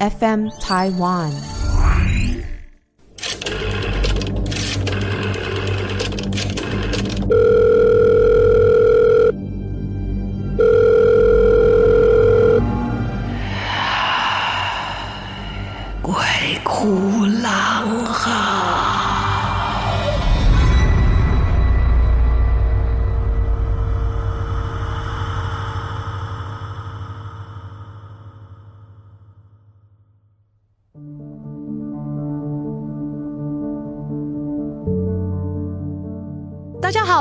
[0.00, 1.63] FM Taiwan。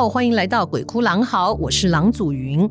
[0.03, 2.69] 好，欢迎来到鬼哭狼嚎，我是郎祖云。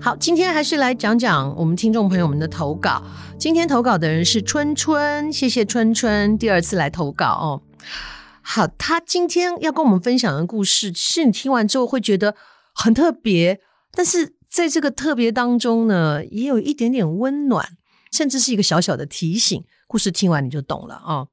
[0.00, 3.02] 好，今天还是来讲讲我们听众朋友们的投稿。
[3.38, 7.60] 今天投稿的人是春春，谢谢春春第二次来投稿哦。
[8.40, 12.34] 好，他今天要跟我们分享的故事，是你听完之后会觉得
[12.72, 13.60] 很特别，
[13.92, 17.76] 但是在这个特别当中呢，也有一点点温暖，
[18.10, 19.62] 甚至是一个小小的提醒。
[19.86, 21.28] 故事听完你就懂了、哦。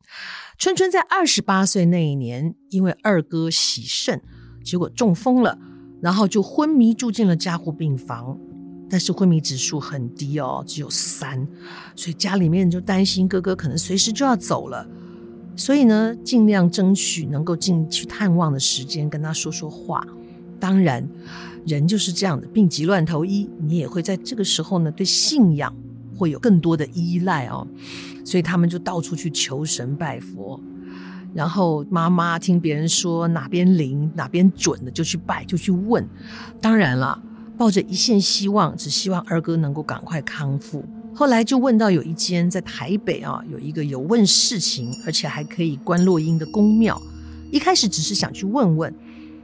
[0.57, 4.21] 春春在二十八岁那一年，因为二哥洗肾。
[4.68, 5.57] 结果中风了，
[6.01, 8.37] 然后就昏迷住进了加护病房，
[8.90, 11.48] 但是昏迷指数很低哦，只有三，
[11.96, 14.85] 所以家里面就担心哥哥可能随时就要走了，
[15.55, 20.05] 所以呢，尽量争取能够进去探望的时间，跟他说说话。
[20.60, 21.07] 当然，
[21.65, 25.73] 人就是这样的，病急乱投医，你也会在这个时候呢，对信仰
[26.13, 27.65] 会有更多的依赖哦，
[28.26, 30.60] 所以他们就到处去求神拜佛。
[31.33, 36.07] 然后妈妈听别人说哪边灵哪边准的，就去拜就去问。
[36.59, 37.21] 当然了，
[37.57, 40.83] 抱着一线希望，只希望二哥能够赶快康复。
[41.13, 47.01] 后来就问到有一间在台北啊，有一个有问事情，而且还可以观落阴的宫庙。
[47.51, 48.93] 一开始只是想去问问，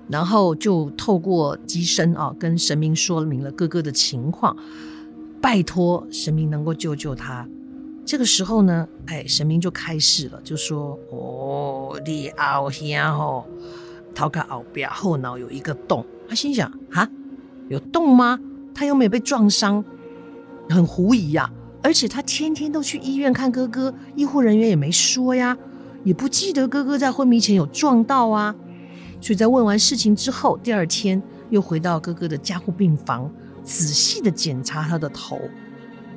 [0.07, 4.55] 然后就透过机身啊，跟神明说明了哥哥的情况，
[5.41, 7.47] 拜托神明能够救救他。
[8.05, 13.45] 这个时候呢，哎，神明就开示了，就说：“哦，你后兄吼，
[14.13, 17.09] 头壳后边后脑有一个洞。”他心想：“啊，
[17.69, 18.37] 有洞吗？
[18.75, 19.83] 他又没有被撞伤，
[20.69, 21.49] 很狐疑呀。
[21.81, 25.57] 而且他天天都去医院看哥哥，医护人员也没说呀，
[26.03, 28.53] 也不记得哥哥在昏迷前有撞到啊。
[29.21, 33.31] 所以在问完事情之后，第二天又回到哥哥的加护病房，
[33.63, 35.39] 仔细的检查他的头，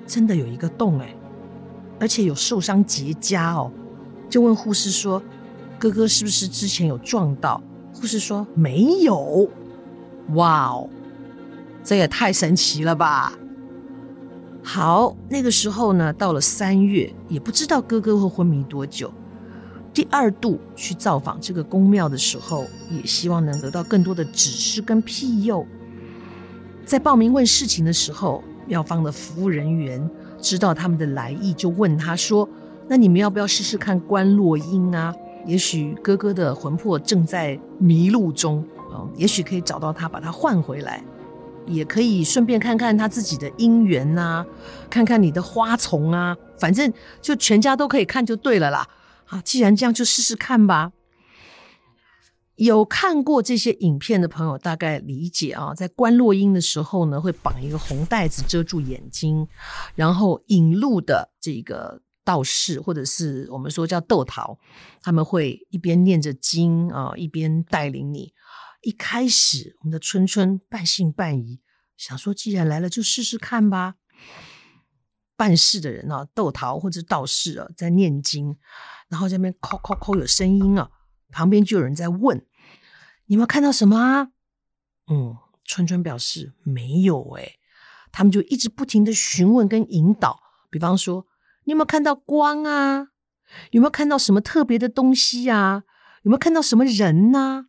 [0.04, 1.14] 真的有一个洞，哎。”
[1.98, 3.70] 而且有受伤结痂哦，
[4.28, 5.22] 就问护士说
[5.78, 7.62] ：“哥哥是不是之前有撞到？”
[7.94, 9.48] 护士说：“没有。”
[10.34, 10.90] 哇哦，
[11.82, 13.32] 这也太神奇了吧！
[14.62, 19.12] 好，那个时候呢，到了三月，也不知道哥哥会昏迷多久。
[19.94, 25.64] 第二度去造访这个宫庙的时候，也希望能得到更多的指示跟庇佑。
[26.84, 30.10] 在报名问事情的时候，庙方的服务人员。
[30.40, 32.48] 知道他们的来意，就问他说
[32.88, 35.14] ：“那你们要不要试试看观落阴啊？
[35.46, 41.02] 也许哥哥的魂魄正在迷路中啊，也许可以找到他，把他换回来，
[41.66, 44.44] 也可以顺便看看他自己的姻缘呐，
[44.90, 46.92] 看看你的花丛啊，反正
[47.22, 48.86] 就全家都可以看就对了啦。
[49.26, 50.92] 啊，既然这样，就试试看吧。”
[52.56, 59.46] 有看过这些影片的朋友大概理解啊，在观落阴的时候呢，会绑一个红带子遮住眼睛，
[59.94, 64.58] 然后引路的这个道士或者是我们说叫窦桃，
[65.02, 68.32] 他们会一边念着经啊，一边带领你。
[68.80, 71.60] 一开始，我们的春春半信半疑，
[71.98, 73.96] 想说既然来了，就试试看吧。
[75.36, 78.56] 办事的人啊，窦桃或者道士啊，在念经，
[79.10, 80.88] 然后这边叩叩叩有声音啊。
[81.30, 82.44] 旁边就有人在问
[83.26, 84.28] ：“你有没有看到什么啊？”
[85.08, 87.58] 嗯，春春表示没有诶。
[88.12, 91.26] 他们就一直不停的询问跟引导，比方说
[91.64, 93.08] ：“你有没有看到光啊？
[93.70, 95.84] 有没有看到什么特别的东西啊？
[96.22, 97.66] 有没有看到什么人呢？”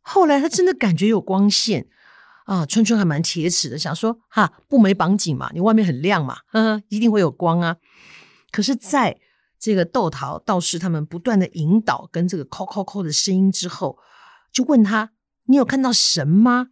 [0.00, 1.88] 后来他真的感觉有光线
[2.46, 7.76] 啊，春春还蛮铁齿的，想说：“哈，布没绑紧嘛，你外面很亮嘛，呵呵，一定会有光啊。”
[8.50, 9.20] 可是，在
[9.60, 13.98] 这个窦桃道士他们不断的引导跟这个叩叩叩的声音之后，
[14.50, 15.12] 就问他
[15.44, 16.70] ：“你有看到神吗？”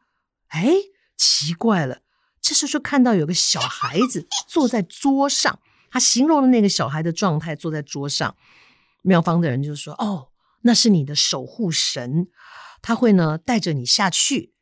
[0.49, 0.73] 哎，
[1.15, 1.99] 奇怪了，
[2.41, 8.35] 这时候就看到有个小孩子坐在桌上，他形容的那个小孩的状态坐在桌上。
[9.03, 10.31] 妙方的人就说：“哦，
[10.63, 12.29] 那是你的守护神，
[12.81, 14.55] 他会呢带着你下去。”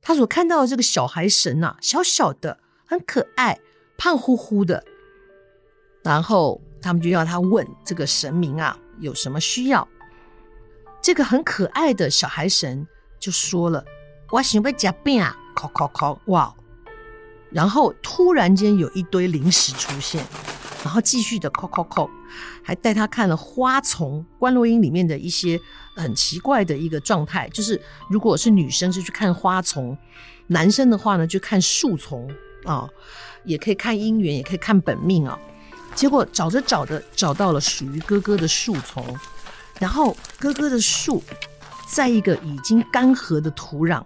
[0.00, 3.60] 他所看到的这个小孩神啊，小小的，很可爱，
[3.98, 4.86] 胖乎乎的，
[6.02, 6.62] 然后。
[6.86, 9.86] 他们就要他问这个神明啊有什么需要。
[11.02, 12.86] 这个很可爱的小孩神
[13.18, 13.84] 就说了
[14.30, 16.54] ：“我想要吃饼啊，敲敲敲，哇！”
[17.50, 20.24] 然后突然间有一堆零食出现，
[20.84, 22.08] 然后继续的叩叩叩，
[22.62, 25.60] 还带他看了花丛观落音里面的一些
[25.96, 29.98] 很奇怪的一个状态，就是如果是女生就去看花丛，
[30.46, 32.30] 男生的话呢就看树丛
[32.64, 32.88] 啊，
[33.44, 35.36] 也可以看姻缘，也可以看本命啊。
[35.96, 39.04] 结果找着找着找到了属于哥哥的树丛，
[39.80, 41.20] 然后哥哥的树
[41.88, 44.00] 在一个已经干涸的土壤。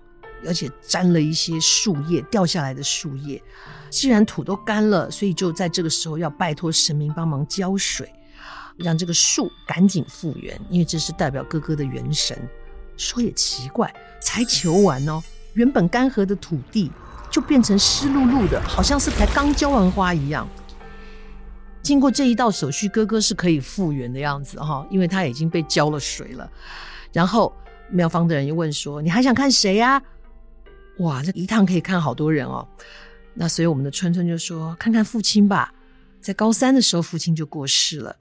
[0.47, 3.43] 而且沾了一些树叶，掉下来的树叶。
[3.91, 8.11] 既然土都干了，所以就在这个时候要拜托神明帮忙浇水，
[8.79, 12.35] 让这个树赶紧复原，因为这是代表哥哥的元神。
[12.97, 15.23] 说也奇怪，才求完哦，
[15.53, 16.91] 原本干涸的土地
[17.31, 20.49] 就变成湿漉漉的，好像是才刚浇完花一样。
[21.83, 26.51] 经过这一道手续，哥哥是可以复原的样子哈，因为他已经被浇了水了。
[27.13, 27.53] 然后
[27.91, 30.01] 庙方的人又问说：“你还想看谁呀？”
[31.01, 32.69] 哇，这一趟可以看好多人哦。
[33.33, 35.73] 那所以我们的春春就说：“看看父亲吧，
[36.21, 38.17] 在高三的时候，父亲就过世了。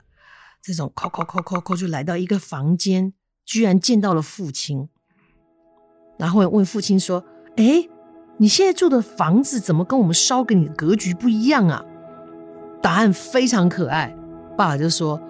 [0.62, 3.12] 这种叩叩叩叩叩，就来到一个房间，
[3.44, 4.88] 居然见到了父亲。
[6.18, 7.24] 然后问父亲说
[7.56, 7.88] ：‘哎，
[8.38, 11.84] 你现在住的房子怎么跟我们烧给你的格局不一样啊？’
[12.82, 14.14] 答案非常可爱，
[14.56, 15.20] 爸爸就说：‘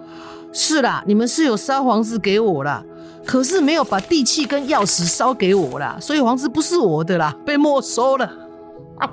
[0.53, 2.83] 是啦，你们是有烧房子给我啦。’
[3.23, 8.27] 可是没有把地契跟钥匙烧给我啦，所以房子不是我的啦，被没收了。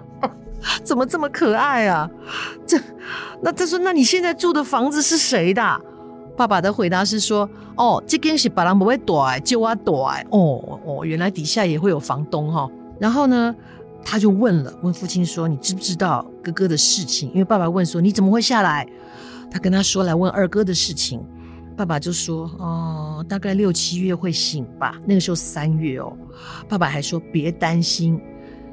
[0.83, 2.09] 怎么这么可爱啊？
[2.67, 2.79] 这，
[3.43, 5.81] 那他说，那你现在住的房子是谁的？
[6.37, 9.93] 爸爸的回答是说，哦，这间是别人不会住，就我住。
[10.31, 12.69] 哦哦，原来底下也会有房东哈。
[12.99, 13.55] 然后呢，
[14.05, 17.31] 他就问了，问父亲说，你知不知道哥哥的事情？
[17.31, 18.89] 因为爸爸问说，你怎么会下来？
[19.51, 21.21] 他跟他说来问二哥的事情。
[21.77, 25.01] 爸爸就说：“哦，大概六七月会醒吧。
[25.07, 26.13] 那个时候三月哦。”
[26.69, 28.21] 爸爸还说：“别担心。”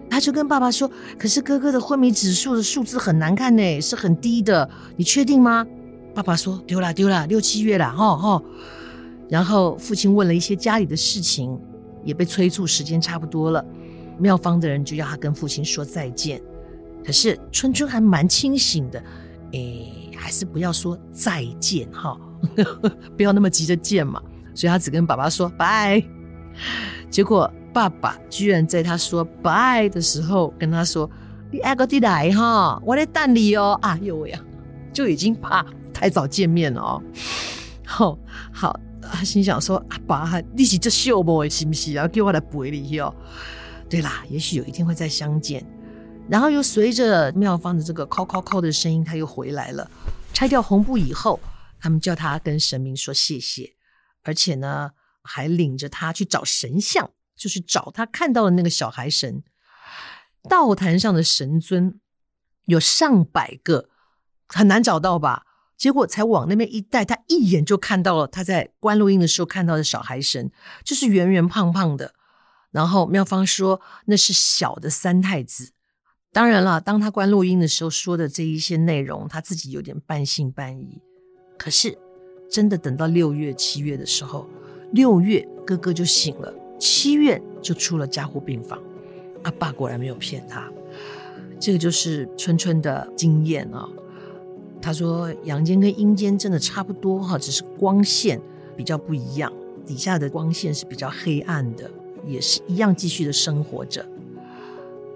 [0.09, 0.89] 他就跟爸爸说
[1.19, 4.67] ：“可是哥哥的昏迷指数的数字很难看呢，是很低的。
[4.95, 5.63] 你确定吗？”
[6.15, 8.43] 爸爸说：“丢了，丢了，六七月了，哈、哦、哈、”
[9.29, 11.59] 然后父亲问了一些家里的事情，
[12.03, 13.63] 也被催促时间差不多了。
[14.19, 16.41] 妙方的人就要他跟父亲说再见。
[17.05, 19.03] 可是春春还蛮清醒的，
[19.51, 22.17] 诶，还是不要说再见哈。
[23.15, 24.21] 不要那么急着见嘛，
[24.53, 26.03] 所以他只跟爸爸说拜。
[27.09, 31.09] 结果爸爸居然在他说拜的时候跟他说
[31.51, 34.39] ：“你爱个地来哈，我在等你哦。”啊，呦喂呀，
[34.91, 37.03] 就已经怕太早见面了哦。
[37.85, 38.17] 好，
[38.51, 41.47] 好，他心想说：“阿爸，你是这秀不？
[41.49, 42.07] 是不是啊？
[42.07, 43.13] 叫我来陪你哦。”
[43.89, 45.65] 对啦，也许有一天会再相见。
[46.29, 49.89] 然后又随着庙方的这个叩叩叩的声音，他又回来了。
[50.33, 51.39] 拆掉红布以后。
[51.77, 53.75] 他们叫他跟神明说谢谢，
[54.23, 54.91] 而且呢，
[55.21, 59.43] 还领着他去找神像，就是找他看到的那个小孩神。
[60.49, 61.99] 道坛上的神尊
[62.65, 63.89] 有上百个，
[64.47, 65.43] 很难找到吧？
[65.77, 70.51] 结果才往那边一带，他一眼就看到了他在观落音的时候看到的小孩神，
[70.83, 72.14] 就是圆圆胖胖的。
[72.75, 75.71] 然后妙方说那是小的三太子。
[76.33, 81.01] 当然了，当他观录音的时候说的这一些内容，他自己有点半信半疑。
[81.57, 81.97] 可是，
[82.51, 84.45] 真的等到六月、七月的时候，
[84.91, 88.77] 六月哥哥就醒了，七月就出了加护病房。
[89.43, 90.69] 阿爸果然没有骗他，
[91.57, 93.87] 这个就是春春的经验啊、
[94.81, 98.41] 他说阳间跟阴间真的差不多哈，只是光线
[98.75, 99.53] 比较不一样，
[99.85, 101.89] 底下的光线是比较黑暗的，
[102.25, 104.05] 也是一样继续的生活着。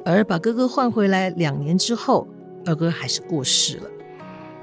[0.05, 2.27] 而把哥哥换回来两年之后，
[2.65, 3.89] 二哥还是过世了。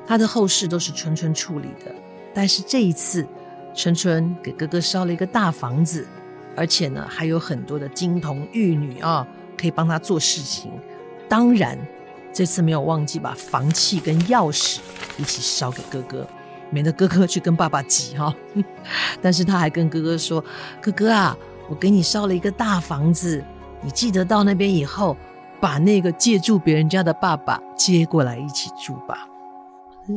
[0.07, 1.95] 他的后事都是春春处理的，
[2.33, 3.27] 但是这一次，
[3.75, 6.07] 春春给哥哥烧了一个大房子，
[6.55, 9.27] 而且呢还有很多的金童玉女啊，
[9.59, 10.71] 可以帮他做事情。
[11.29, 11.77] 当然，
[12.33, 14.79] 这次没有忘记把房契跟钥匙
[15.19, 16.27] 一起烧给哥哥，
[16.71, 18.35] 免得哥哥去跟爸爸急哈。
[19.21, 20.43] 但是他还跟哥哥说
[20.81, 21.37] ：“哥哥啊，
[21.69, 23.45] 我给你烧了一个大房子，
[23.83, 25.17] 你记得到那边以后，
[25.61, 29.29] 把那个借住别人家的爸爸接过来一起住吧。”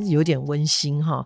[0.06, 1.26] 有点温馨哈，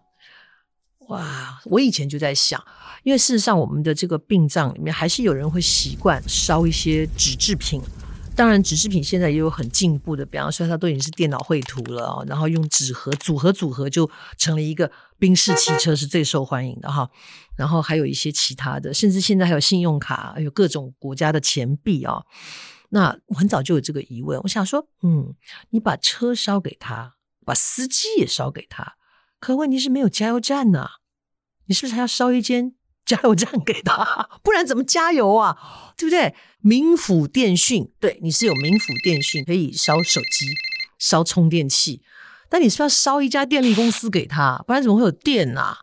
[1.10, 1.60] 哇！
[1.66, 2.64] 我以前就在想，
[3.04, 7.82] 因为事实上我们的这个殡葬里面还是有人会习惯烧一些纸制品。
[8.36, 17.10] 当然，纸制品现在也有很进步的，比方说它都已经是电脑绘图了，然后用纸盒组合组合就成了一个宾士汽车是最受欢迎的哈。
[17.56, 22.24] 然后还有一些其他的，甚至现在还有信用卡，还有各种国家的钱币啊。
[22.90, 25.34] 那我很早就有这个疑问，我想说，嗯，
[25.70, 27.16] 你把车烧给他。
[27.46, 28.96] 把司机也烧给他，
[29.38, 30.88] 可问题是没有加油站呢、
[31.66, 32.74] 你是不是还要烧一间
[33.06, 34.30] 加油站给他？
[34.44, 35.94] 不然怎么加油啊？
[35.98, 36.36] 对不对？
[36.60, 40.48] 民府电讯，对，你是有民府电讯可以烧手机、
[40.98, 42.02] 烧充电器，
[42.50, 45.80] 但你是不是要烧一家电力公司给他，不然怎么会有电啊？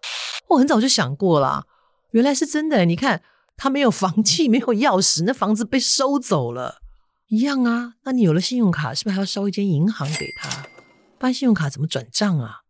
[0.49, 1.67] 我很早就想过了，
[2.13, 2.85] 原来是真的。
[2.85, 3.23] 你看，
[3.57, 6.81] 他没有房契， 没有钥匙，那房子被收走了，
[7.29, 7.95] 一样啊。
[8.05, 10.49] 那你有了信用卡，是不是还要烧一间银行给他？
[11.19, 12.61] 不然信用卡怎么转账啊？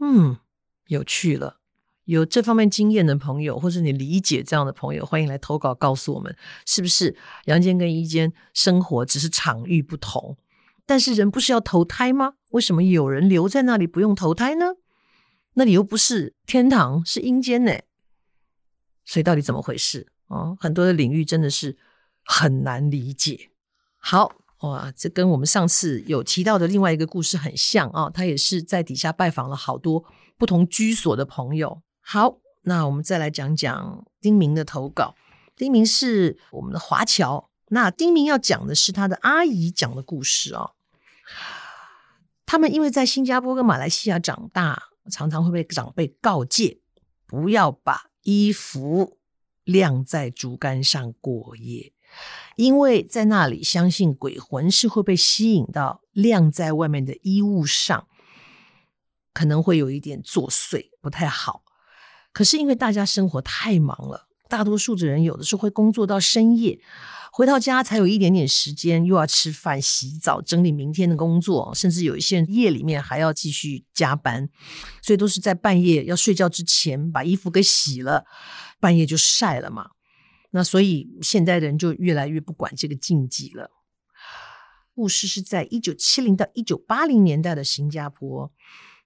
[0.00, 0.38] 嗯，
[0.88, 1.60] 有趣了。
[2.04, 10.36] 有这方面经验的朋友，或是你理解这样的朋友，欢迎来投稿告诉我们，是不是阳间跟阴间生活只是场域不同？
[10.86, 12.34] 但是人不是要投胎吗？
[12.50, 14.74] 为什么有人留在那里不用投胎呢？
[15.54, 17.72] 那里又不是天堂，是阴间呢？
[19.04, 20.08] 所以到底怎么回事？
[20.26, 21.78] 哦，很多的领域真的是
[22.24, 23.50] 很难理解。
[23.96, 30.04] 好哇，这跟我们上次有提到的另外一个故事很像啊，他也是在底下拜访了好多
[30.36, 31.80] 不同居所的朋友。
[32.06, 35.14] 好，那我们再来讲讲丁明的投稿。
[35.56, 37.50] 丁明是我们的华侨。
[37.68, 40.72] 那丁明要讲的是他的阿姨讲的故事哦。
[42.44, 46.82] 他们因为在新加坡跟马来西亚长大，常常会被长辈告诫
[47.26, 49.18] 不要把衣服
[49.64, 51.94] 晾在竹竿上过夜，
[52.56, 58.06] 因为在那里相信鬼魂是会被吸引到晾在外面的衣物上，
[59.32, 61.63] 可能会有一点作祟，不太好。
[62.34, 66.78] 可是因为大家生活太忙了，大多数的人有的时候会工作到深夜，
[67.32, 74.48] 回到家才有一点点时间，又要吃饭、洗澡、整理明天的工作，甚至有一些人夜里面还要继续加班，
[75.00, 78.24] 所以都是在半夜要睡觉之前把衣服给洗了，
[78.80, 79.90] 半夜就晒了嘛。
[80.50, 83.70] 那所以现在的人就越来越不管这个禁忌了。
[84.92, 88.52] 故事是在一九七零到一九八零年代的新加坡。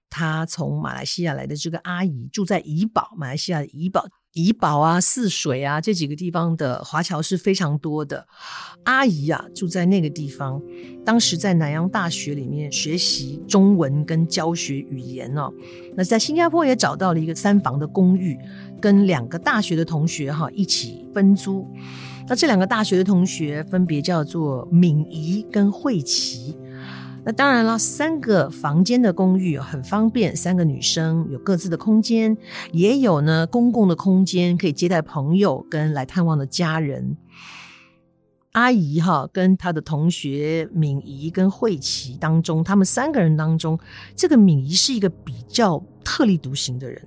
[0.09, 8.27] 他从马来西亚来的这个阿姨住在怡保，马来西亚的怡保、怡保啊、泗水啊这几个地方的华侨是非常多的。
[8.83, 10.61] 阿姨啊住在那个地方，
[11.05, 15.51] 当时在南洋大学里面学习中文跟教学语言哦。
[15.95, 18.37] 那在新加坡也找到了一个三房的公寓，
[18.81, 21.67] 跟两个大学的同学哈一起分租。
[22.27, 26.55] 那这两个大学的同学分别叫做敏仪跟慧琪。
[27.25, 32.35] 那当然了，三个房间的公寓很方便，三个女生有各自的空间，
[32.71, 37.17] 也有呢公共的空间可以接待朋友跟来探望的家人。
[38.53, 43.77] 阿姨哈跟她的同学敏仪跟慧琪当中，他们三个人当中，
[44.15, 47.05] 这个敏仪是一个比较特立独行的人。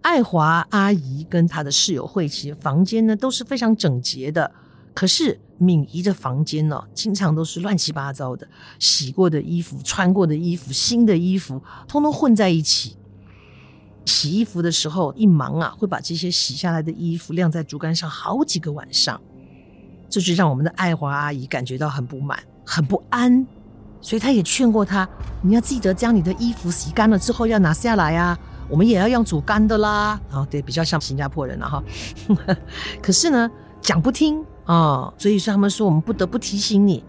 [0.00, 4.50] 爱华阿姨跟她的室友慧琪房间呢都是非常整洁的。
[4.94, 8.46] 可是敏仪的房间呢，经常都是乱七八糟的，
[8.78, 12.96] 洗过的衣服、穿过的衣服、新的衣服，通通混在一起。
[14.04, 19.20] 洗衣服的时候一忙啊，会把这些洗下来的衣服晾在竹竿上好几个晚上，
[20.10, 23.46] 这就让我们的爱华阿姨感觉到很不满、很不安。
[24.00, 25.08] 所以她也劝过她：
[25.40, 28.36] 你要记得将你的衣服洗干了之后要拿下来啊，
[28.68, 30.20] 我们也要用竹竿的啦。
[30.32, 31.80] 啊，对，比较像新加坡人了哈。
[33.00, 33.48] 可是呢，
[33.82, 34.42] 讲不听。
[34.64, 37.04] 哦，所以说他们说我们不得不提醒你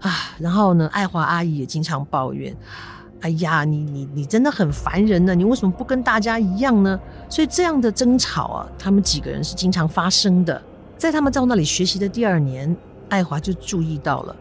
[0.00, 0.12] 啊。
[0.38, 2.54] 然后呢，爱华阿姨也经常抱怨
[3.22, 7.00] ：“哎呀，你你你真的很烦人呢，你为什么不跟大家一样呢？”
[7.30, 10.60] 所以这样的争吵啊，他们几个人是经常发生的。
[10.98, 12.76] 在他们到那里学习的第二年，
[13.08, 14.34] 爱华就注意到了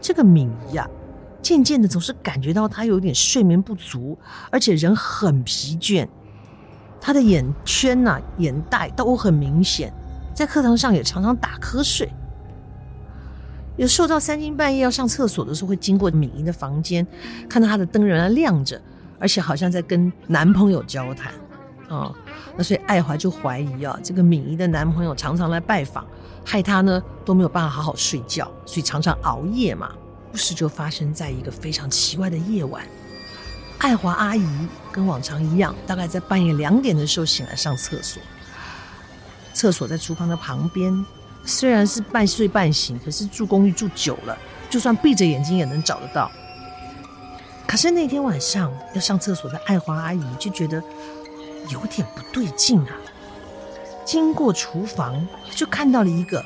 [0.00, 0.88] 这个敏仪啊，
[1.40, 4.18] 渐渐的总是感觉到她有点睡眠不足，
[4.50, 6.08] 而且人很疲倦，
[7.00, 9.92] 他的眼圈呐、啊、眼袋都很明显。
[10.38, 12.08] 在课堂上也常常打瞌睡，
[13.76, 17.04] 有时候到三更半夜要上厕所的时候，会经过敏仪的房间，
[17.50, 18.80] 看到她的灯仍然亮着，
[19.18, 21.32] 而且好像在跟男朋友交谈
[21.88, 22.14] 啊。
[22.56, 26.06] 那所以爱华就怀疑啊，这个敏仪的男朋友常常来拜访，
[26.44, 29.90] 害她呢都没有办法好好睡觉，所以常常熬夜嘛。
[30.30, 32.84] 故事就发生在一个非常奇怪的夜晚，
[33.78, 34.46] 爱华阿姨
[34.92, 38.22] 跟往常一样，大概在半夜两点的时候醒来上厕所。
[39.58, 41.04] 厕所在厨房的旁边，
[41.44, 44.38] 虽然是半睡半醒，可是住公寓住久了，
[44.70, 46.30] 就算闭着眼睛也能找得到。
[47.66, 50.80] 可是那天晚上要上厕所的爱华阿姨就觉得
[51.70, 52.94] 有点不对劲啊。
[54.04, 56.40] 经过厨房，就看到了一个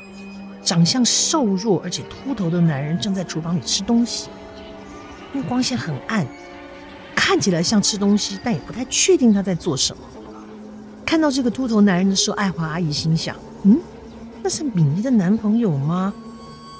[0.63, 4.27] 长相瘦弱而且秃头的男人正在厨房里吃东西，
[5.35, 6.25] 因为光线很暗，
[7.15, 10.01] 看起来像吃东西，但也不太确定他在做什么。
[11.05, 13.79] 看到这个秃头男人的时候，爱华阿姨心想：“嗯，
[14.41, 16.13] 那是敏仪的男朋友吗？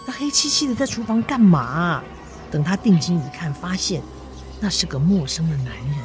[0.06, 2.02] 他黑漆漆的在厨房干嘛？”
[2.50, 4.02] 等她定睛一看，发现
[4.60, 5.98] 那是个陌生的男人，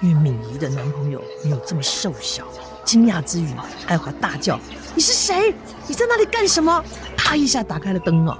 [0.00, 2.46] 因为敏仪的男朋友没有这么瘦小。
[2.84, 3.48] 惊讶之余，
[3.86, 4.58] 爱华大叫
[4.94, 5.54] ：“你是谁？
[5.86, 6.82] 你在那里干什么？”
[7.16, 8.38] 啪一下打开了灯哦。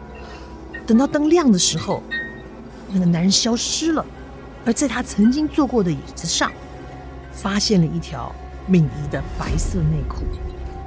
[0.87, 2.03] 等到灯亮的时候，
[2.89, 4.07] 那个男人消失了，
[4.65, 6.51] 而在他曾经坐过的椅子上，
[7.33, 8.33] 发现了一条
[8.67, 10.25] 敏仪的白色内裤。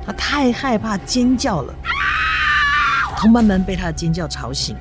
[0.05, 1.73] 他太害怕，尖叫了。
[3.17, 4.75] 同伴们被他的尖叫吵醒。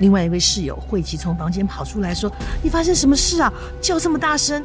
[0.00, 2.30] 另外一位室友慧琪从房间跑出来说
[2.62, 3.52] ：“你发生什么事啊？
[3.82, 4.64] 叫这么大声！”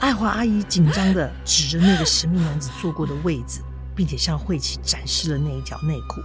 [0.00, 3.60] 爱华阿姨紧张的指着那个神秘男子坐过的位子，
[3.94, 6.20] 并且向慧琪展示了那一条内裤。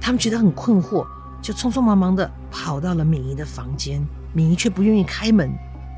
[0.00, 1.06] 他们觉得很困惑，
[1.42, 4.04] 就匆匆忙忙的跑到了敏仪的房间。
[4.32, 5.50] 敏仪却不愿意开门：“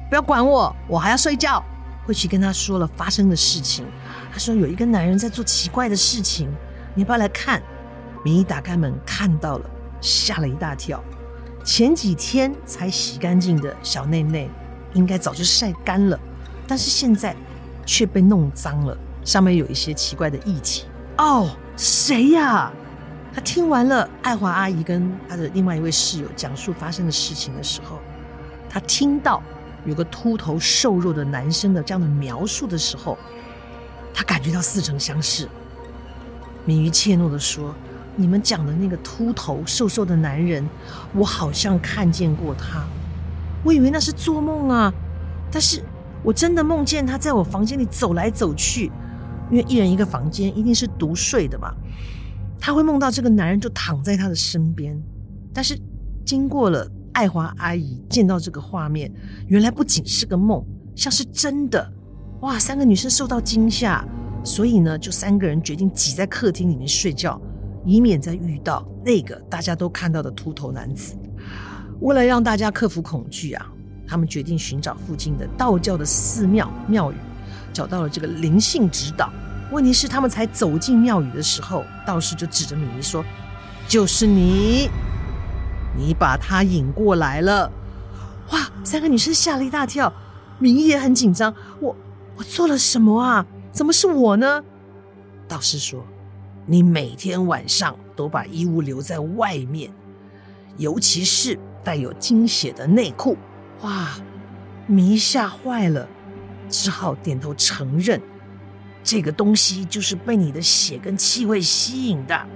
[0.09, 1.62] 不要管我，我还要睡觉。”
[2.07, 3.85] 慧琪跟他说了发生的事情。
[4.33, 6.49] 他说：“有一个男人在做奇怪的事情，
[6.95, 7.62] 你要不要来看？”
[8.25, 11.02] 明一打开门看到了，吓了一大跳。
[11.64, 14.50] 前几天才洗干净的小内内，
[14.95, 16.19] 应该早就晒干了。
[16.66, 17.35] 但是现在
[17.87, 20.85] 却被弄脏了，上面有一些奇怪的液体。
[21.19, 22.71] 哦，谁呀？
[23.33, 27.99] 他听完了爱华阿姨跟他的另外一位室友讲述发生的事情的时候，
[28.69, 29.42] 他听到
[29.85, 33.17] 有个秃头瘦弱的男生的这样的描述的时候，
[34.13, 35.49] 他感觉到似曾相识。
[36.65, 37.75] 敏瑜怯懦地说
[38.17, 40.69] ：“你们讲的那个秃头瘦瘦的男人，
[41.15, 42.85] 我好像看见过他。
[43.65, 44.93] 我以为那是做梦啊，
[45.51, 45.83] 但是……”
[46.23, 48.93] 我真的梦见他在我房间里走来走去，
[49.51, 51.75] 因为一人一个房间，一定是独睡的嘛。
[52.59, 55.03] 他会梦到这个男人就躺在他的身边，
[55.55, 55.81] 但是
[56.27, 59.12] 经过了爱华阿姨见到这个画面，
[59.47, 60.64] 原来不仅是个梦，
[60.95, 61.93] 像是真的。
[62.40, 62.59] 哇！
[62.59, 64.05] 三个女生受到惊吓，
[64.45, 67.40] 所以呢，就三个人决定挤在客厅里面睡觉，
[67.85, 71.14] 以免再遇到那个大家都看到的秃头男子。
[72.00, 73.67] 为了让大家克服恐惧啊。
[74.09, 77.14] 他们决定寻找附近的道教的寺庙庙宇，
[77.73, 79.31] 找到了这个灵性指导。
[79.71, 83.25] 问题是，他们才走进庙宇的时候，道士就指着米妮说
[83.87, 84.90] ：“就是你，
[85.97, 87.70] 你把他引过来了。”
[88.52, 88.70] 哇！
[88.82, 90.12] 三个女生吓了一大跳，
[90.59, 91.54] 敏仪也很紧张。
[91.80, 91.94] 我
[92.37, 93.47] 我做了什么啊？
[93.70, 94.64] 怎么是我呢？
[95.46, 96.05] 道士说
[96.66, 99.92] ：“你每天晚上都把衣物留在外面，
[100.79, 103.37] 尤其是带有精血的内裤。”
[103.83, 104.09] 哇！
[104.87, 106.09] 敏仪吓坏了，
[106.68, 108.20] 只好点头承认，
[109.05, 112.46] 这个东西就是被你的血跟气味吸引的。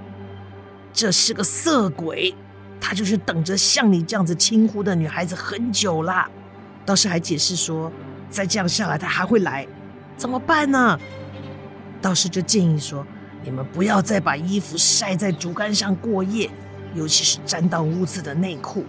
[0.91, 2.35] 这是个色鬼，
[2.79, 6.29] 他就是等着像你这样子轻忽的女孩子很久啦。
[6.85, 7.91] 道士还解释说，
[8.29, 9.67] 再这样下来，他还会来，
[10.17, 10.99] 怎么办呢？
[12.01, 13.05] 道士就建议说，
[13.43, 16.49] 你们不要再把衣服晒在竹竿上过夜，
[16.93, 18.85] 尤其是沾到污渍的内裤。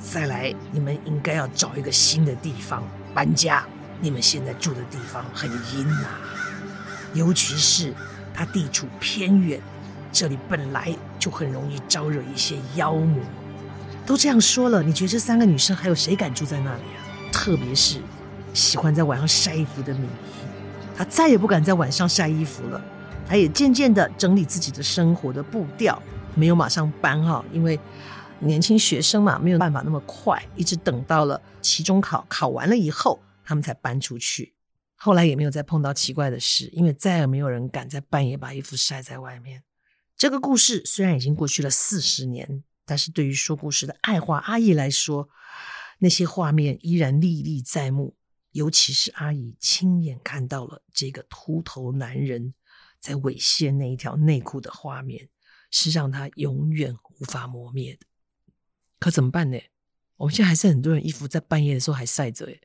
[0.00, 2.82] 再来，你们应该要找一个新的地方
[3.14, 3.64] 搬家。
[4.00, 6.06] 你们现在住的地方很阴呐，
[7.14, 7.92] 尤其是
[8.34, 9.60] 它地处偏远，
[10.12, 13.20] 这里本来就很容易招惹一些妖魔。
[14.06, 17.00] 都这样说了，你觉得这三个女生还有谁敢住在那里啊？
[17.32, 17.98] 特别是
[18.52, 22.80] 喜欢在晚上晒衣服的敏仪，她再也不敢在晚上晒衣服了。
[23.26, 26.00] 她也渐渐的整理自己的生活的步调，
[26.34, 27.80] 没有马上搬哈，因为。
[28.44, 34.52] 年轻学生嘛，没有办法那么快，一直等到了期中考考完了以后，他们才搬出去。
[34.96, 39.62] 后来也没有再碰到奇怪的事，因为再也没有人敢在半夜把衣服晒在外面。
[40.16, 45.28] 这个故事虽然已经过去了四十年，但是对于说故事的爱华阿姨来说，
[45.98, 48.16] 那些画面依然历历在目。
[48.52, 52.52] 尤其是阿姨亲眼看到了这个秃头男人
[53.00, 55.30] 在猥亵那一条内裤的画面，
[55.70, 58.06] 是让她永远无法磨灭的。
[58.98, 59.58] 可怎么办呢？
[60.18, 62.44] 我们现在还是很多人衣服在半夜的时候还晒着。
[62.44, 62.60] 诶，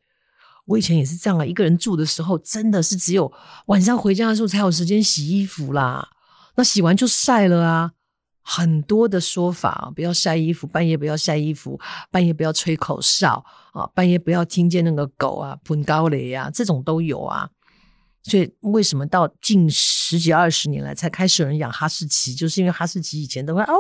[0.66, 3.32] 我以前也是这样啊，一个人住的时候，真的是只有
[3.68, 6.17] 晚上回家的时候才有时间洗衣服啦。
[6.58, 7.94] 那洗完就晒了啊。
[8.42, 11.80] 很多的说法，不要晒衣服，半夜不要晒衣服，
[12.12, 13.42] 半夜不要吹口哨
[13.72, 17.50] 啊，半夜不要听见那个狗啊喷高雷啊，这种都有啊。
[18.24, 22.36] 所以为什么到近十几二十年来才开始有人养哈士奇？
[22.36, 23.74] 就是因为哈士奇以前都会哦，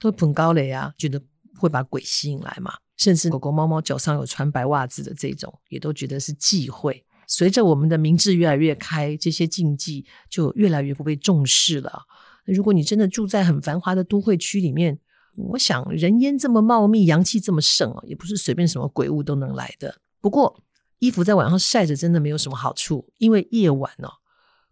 [0.00, 1.20] 都会喷高雷啊，觉得。
[1.58, 2.70] 会把鬼吸引来嘛？
[2.98, 7.02] 甚至狗狗、猫猫脚上有穿白袜子的这种，也都觉得是忌讳。
[7.26, 12.02] 随着我们的民智越来越开，这些禁忌就越来越不被重视了。
[12.44, 14.98] 如果你真的住在很繁华的都会区里面，
[15.36, 20.00] 我想人烟这么茂密，阳气这么盛哦，也不是随便什么鬼物都能来的。
[20.20, 20.62] 不过
[20.98, 24.08] 衣服在晚上晒着真的没有什么好处，因为夜晚哦，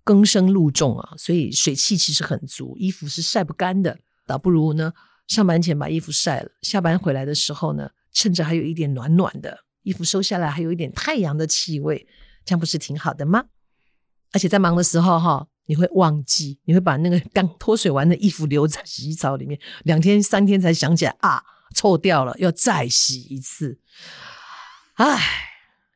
[0.04, 3.98] 更深露重啊，所以水汽其实很足，衣服是晒不干的。
[4.26, 4.92] 倒不如呢。
[5.26, 12.06] 上班前把衣服晒了，下班回来的时候呢，趁着还有一点暖暖的，衣服收下来还有一点太阳的气味，
[12.44, 13.44] 这样不是挺好的吗？
[14.32, 21.42] 而且在忙的时候哈，你会忘记，你会把那个刚脱水完的衣服留在洗衣槽里面，两天三天才想起来啊，
[21.74, 23.78] 臭掉了，要再洗一次。
[24.94, 25.20] 唉，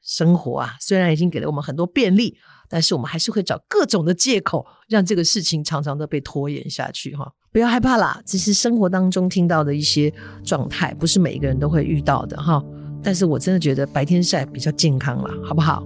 [0.03, 7.33] 生活啊，虽然已经给了我们很多便利，但是我们还是会找各种的借口，让这个事情常常的被拖延下去哈。
[7.51, 10.13] 不要害怕啦，这是生活当中听到的一些
[10.45, 12.63] 状态，不是每一个人都会遇到的哈。
[13.03, 15.85] 但是我真的觉得白天晒比较健康啦，好不好？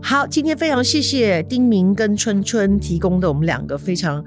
[0.00, 4.24] 好，今天非常谢谢丁明跟春春提供的我们两个非常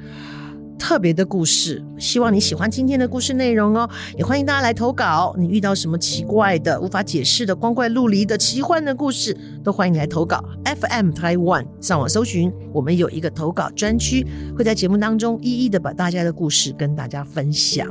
[0.77, 3.89] 特别的故事，希望你喜欢今天的故事内容哦。
[4.17, 10.43] 也欢迎大家来投稿，你遇到什么奇怪的、无法解释的、光怪陆离的奇幻的故事，都欢迎来投稿。
[10.65, 14.25] FM Taiwan 上网搜寻，我们有一个投稿专区，
[14.57, 17.88] 会在节目当中一一的把大家的故事跟大家分享。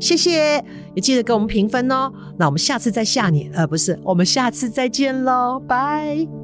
[0.00, 0.62] 谢谢，
[0.94, 2.12] 也记得给我们评分哦。
[2.36, 6.41] 那我们下次再吓你，呃，不是，我们下次再见喽，拜。